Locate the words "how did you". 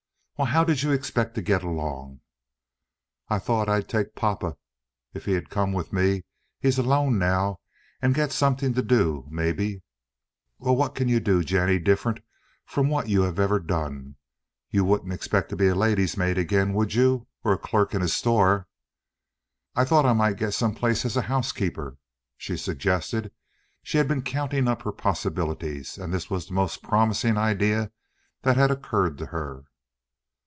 0.49-0.91